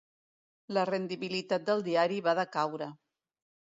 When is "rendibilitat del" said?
0.91-1.85